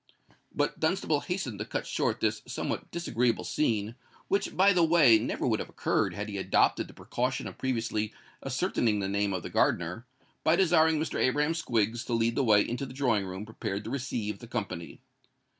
But 0.51 0.79
Dunstable 0.79 1.19
hastened 1.19 1.59
to 1.59 1.65
cut 1.65 1.85
short 1.85 2.21
this 2.21 2.41
somewhat 2.47 2.89
disagreeable 2.89 3.43
scene,—which, 3.43 4.57
by 4.57 4.73
the 4.73 4.83
way, 4.83 5.19
never 5.19 5.45
would 5.45 5.59
have 5.59 5.69
occurred, 5.69 6.15
had 6.15 6.27
he 6.27 6.39
adopted 6.39 6.87
the 6.87 6.93
precaution 6.95 7.45
of 7.45 7.59
previously 7.59 8.11
ascertaining 8.43 8.97
the 8.99 9.07
name 9.07 9.31
of 9.31 9.43
the 9.43 9.51
gardener,—by 9.51 10.55
desiring 10.55 10.99
Mr. 10.99 11.19
Abraham 11.19 11.53
Squiggs 11.53 12.03
to 12.07 12.13
lead 12.13 12.33
the 12.33 12.43
way 12.43 12.67
into 12.67 12.87
the 12.87 12.95
drawing 12.95 13.27
room 13.27 13.45
prepared 13.45 13.83
to 13.83 13.91
receive 13.91 14.39
the 14.39 14.47
company. 14.47 15.01